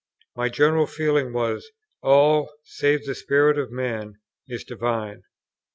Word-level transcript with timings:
My 0.35 0.49
general 0.49 0.87
feeling 0.87 1.31
was, 1.31 1.69
"All, 2.01 2.51
save 2.63 3.05
the 3.05 3.13
spirit 3.13 3.59
of 3.59 3.71
man, 3.71 4.15
is 4.47 4.63
divine." 4.63 5.21